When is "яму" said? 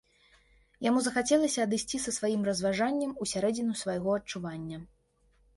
0.85-0.99